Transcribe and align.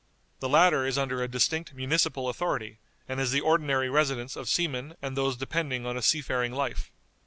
The 0.39 0.49
latter 0.49 0.87
is 0.87 0.97
under 0.97 1.21
a 1.21 1.27
distinct 1.27 1.75
municipal 1.75 2.27
authority, 2.27 2.79
and 3.07 3.19
is 3.19 3.29
the 3.31 3.41
ordinary 3.41 3.87
residence 3.87 4.35
of 4.35 4.49
seamen 4.49 4.95
and 4.99 5.15
those 5.15 5.37
depending 5.37 5.85
on 5.85 5.95
a 5.95 6.01
seafaring 6.01 6.53
life. 6.53 6.89